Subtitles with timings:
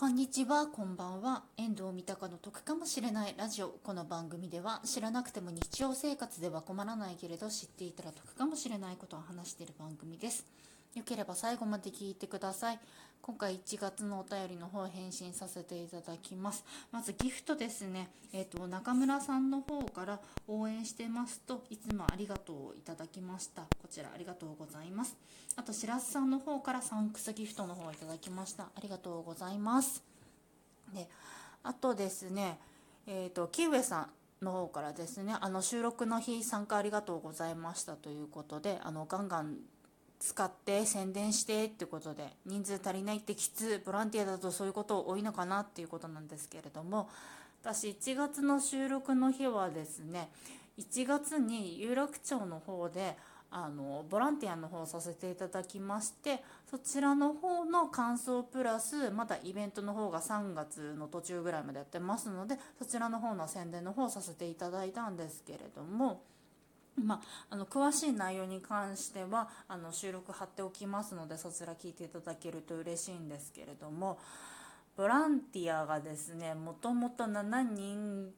[0.00, 1.42] こんにちは、こんばんは。
[1.58, 3.68] 遠藤三鷹の得かもしれないラジオ。
[3.84, 10.46] この番組では知らなくても日常生活では困らないけれど知っていたら得かもしれないことを話している番組です。
[10.94, 12.78] よければ最後まで聞いてください。
[13.22, 16.64] 今回1月のお便りの方返信させていただきます。
[16.90, 18.08] まずギフトですね。
[18.32, 23.62] えっ、ー、と、中村さんの方から応援してますといつもありがとうをいただきました。
[23.62, 25.16] こちらありがとうございます。
[25.54, 28.64] あと、白洲さんの方からサンクスギフトの方をいただきました。
[28.64, 30.02] ありがとうございます。
[30.92, 31.08] で、
[31.62, 32.58] あとですね、
[33.06, 34.08] えっ、ー、と、キウエさ
[34.40, 39.58] んの方からですね、あの収録の日参加ありがとうございましたということで、あのガンガン
[40.20, 47.08] 使って宣伝してってことで人数足りないってきつボランティアだとそういうこと多いのかなっていうことなんですけれども
[47.62, 50.28] 私1月の収録の日はですね
[50.78, 53.16] 1月に有楽町の方で
[53.50, 66.22] あのボランティアの方させていただきましてそちらの方の感想プラスまたイベントの方が3月の途中ぐらいまでやってますのでそちらの方の宣伝の方させていただいたんですけれども。
[66.96, 74.18] まあ、あの詳しい内容に関してはあの収録貼っておきますのでそちら聞いていただけると嬉しいんですけれども
[74.96, 78.30] ボランティアがですねもともと7人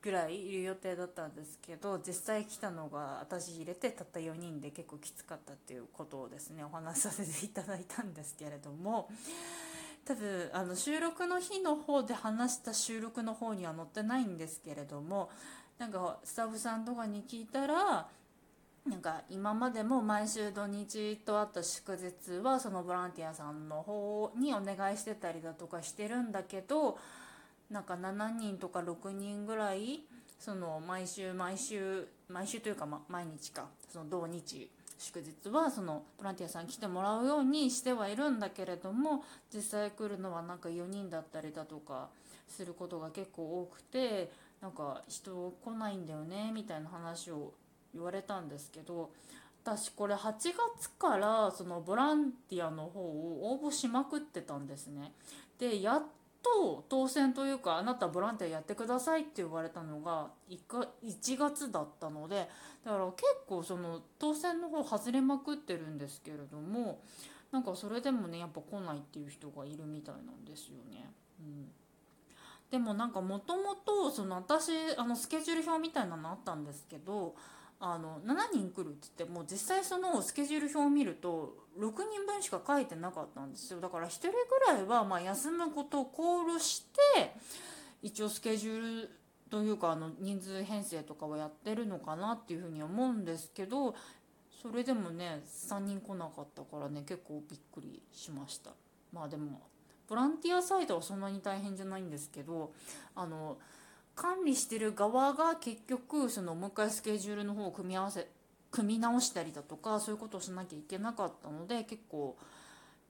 [0.00, 9.08] ぐらいいる予定だったんですけど実際来たのが私入れてたった4人で結構きつかったっていうことをですねお話しさせていただいたんですけれども
[10.06, 15.30] 多分あの収録の日の方で話した収録の方には載ってないんですけれども
[15.78, 18.06] なんかスタッフさんとかに聞いたら
[18.86, 26.98] なんか今までも毎週土日とあった祝日はそのボランティアさんの方にお願いしてたりだとかしてるんだけど
[27.70, 30.00] なんか7人とか6人ぐらい
[30.38, 39.22] その毎週毎週毎週というか、ま、毎日かその土日祝日はそのボランティアさん来てもらうようにしてはいるんだけれども
[39.54, 42.08] 実際来るのはなんか4人だったりだとか
[42.48, 47.52] することが結構多くてなんか人来ないんだよねみたいな話を
[47.94, 49.10] 言われたんですけど
[49.64, 50.32] 私これ8
[50.76, 55.12] 月からそのボランティアの方を応募しまくってたんですね
[55.58, 56.02] でやっ
[56.42, 62.48] と当選というかあなたボランティアやってくださいって言われたのが 1, か1月だったので
[62.84, 67.00] だから結構その当選の方外れまくってるんですけれども
[67.52, 71.10] なんかそれでもねやっぱ来ないっていう人がいるみたいなんですよね。
[72.70, 77.34] でもなんかもともとその私あのスケジュール表みたいなのあったんですけど
[77.80, 83.80] あの7人来るって言ってもう実際そのスケジュール表を見ると6人分しか書いてなかったんですよ。
[83.80, 84.36] だから1人ぐ
[84.66, 86.84] らいはま休むことを考慮し
[87.14, 87.34] て
[88.02, 89.10] 一応スケジュール
[89.48, 93.94] というかあの人数編成とかはやってるのかなっていうふうに思うんですけど
[94.60, 98.72] それでもね3人来なかったからね結構びっくりしました。
[99.12, 99.62] まあでも
[100.08, 102.72] ボランティアサイトはそんなに大変じゃないんですけど
[103.14, 103.58] あの
[104.14, 108.26] 管理してる側が結局そのもう一回スケジュールの方を組み合わせ
[108.70, 112.36] 組み直したりだとかそういうことをしなきゃいけなかったので結構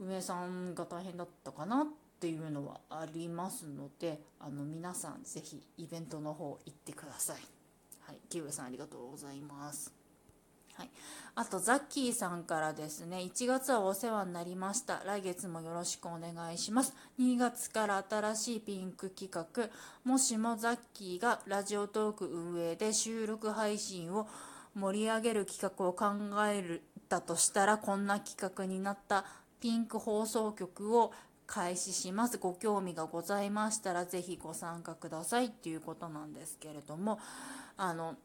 [0.00, 1.86] 運営さんが大変だったかなっ
[2.20, 7.36] ていうのはありますのであの皆さん是非イベントの方行ってください。
[8.00, 10.03] はい、キウさんありがとうございます。
[10.76, 10.90] はい、
[11.36, 15.02] あとザッキーさんからですね1月はお世話になりました。
[15.06, 16.94] 来月もよろしくお願いします。
[17.20, 19.70] 2月から新しいピンク企画。
[20.04, 24.26] もしもザッキーがラジオトーク運営で収録配信を
[24.74, 26.06] 盛り上げる企画を考
[26.48, 29.24] えたとしたらこんな企画になった。
[29.60, 31.12] ピンク放送局を
[31.46, 32.38] 開始します。
[32.38, 35.46] ご興味がございましたら是非ご参加ください。
[35.46, 37.20] っていうことなんですけれども。
[37.76, 38.16] あの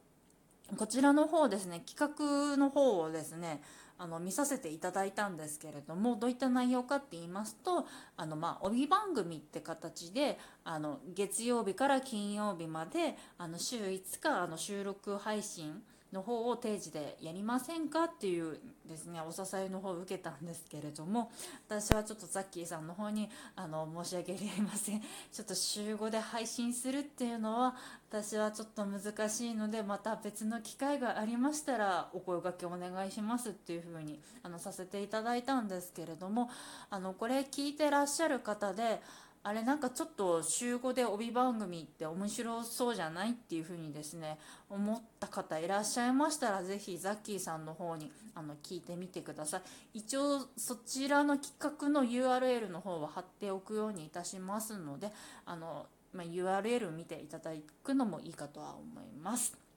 [0.78, 2.14] こちらの方ですね企
[2.52, 3.62] 画の方をですね
[3.98, 7.86] あの見させていただいたんですけれどもどういった内容かって言いますと
[8.16, 15.82] あの、まあ、帯番組って形であの月曜日から金曜日まであの週5日あの収録配信
[16.14, 21.32] の方を定時でやりませんかっていうですねお支えの方を受けたんですけれども
[21.68, 25.02] 私はちょっとザッキーさんの方にあの申し訳ありません。
[25.02, 27.76] ちょっと週5で配信するっていうのは
[28.10, 36.50] 私はちょっと難しいのでまた別の機会がありましたらお声がけお願いしますっていう風にあのさせていただいたんですけれども
[36.90, 39.02] あのこれ聞いてらっしゃる方で
[39.42, 44.38] あれなんかちょっと週5で帯番組って面白そうじゃないっていう風にですね
[44.70, 49.62] 思った方いらっしゃいましたら是非ザッキーさんの方にあの聞いてみてください。
[50.00, 55.12] 一応そちらの企画の URL の方は貼っておくようにいたしますので
[55.46, 57.52] あの、まあ、URL 見ていただ
[57.84, 59.69] くのもいいかとは思います。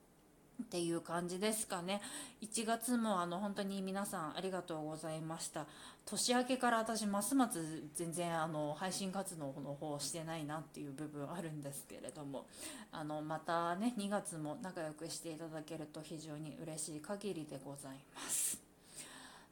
[0.62, 2.00] っていう感じですかね。
[2.40, 5.66] 1月もあの本当に皆さんありがとうございました。
[6.04, 7.60] 年明けから私ますます
[7.94, 12.46] 全然あの配信活動の方してないなっていう部分あるんですけれども。
[12.90, 18.71] あのまたね2月も仲良くしていただけると非常に嬉しい限りでございます。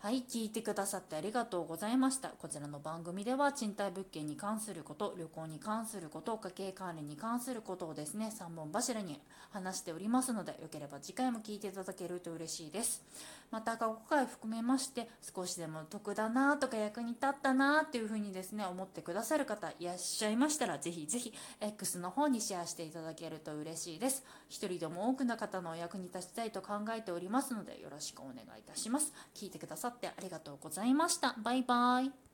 [0.03, 2.31] はい、聞いてくださってありがとうございました。
[2.31, 9.21] こちらの番組では賃貸物件に関すること、旅行に関すること、家計管理に関することをですね、3本柱に
[9.51, 13.03] 話しておりますので、よければ次回も聞いていただけると嬉しいです。
[13.51, 24.25] また過去回含めまして少しでも得だなとか役に立ったなっていうふうにですね思ってくださる方いらっしゃいましたらぜひぜひ X の方にシェアしていただけると嬉しいです。
[24.49, 29.13] 一人でも多くの方のお役に立ちたいと考えておりますのでよろしくお願いいたします。
[29.35, 31.35] 聞いてくださってありがとうございました。
[31.43, 32.30] バイバイ。